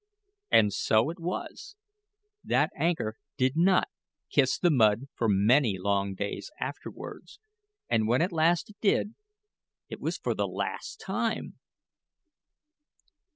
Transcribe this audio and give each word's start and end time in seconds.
And 0.49 0.73
so 0.73 1.11
it 1.11 1.19
was. 1.19 1.75
That 2.43 2.71
anchor 2.75 3.17
did 3.37 3.55
not 3.55 3.87
"kiss 4.31 4.57
the 4.57 4.71
mud" 4.71 5.01
for 5.13 5.29
many 5.29 5.77
long 5.77 6.15
days 6.15 6.49
afterwards; 6.59 7.39
and 7.87 8.07
when 8.07 8.23
at 8.23 8.31
last 8.31 8.71
it 8.71 8.77
did, 8.81 9.13
it 9.89 10.01
was 10.01 10.17
for 10.17 10.33
the 10.33 10.47
last 10.47 10.99
time! 10.99 11.59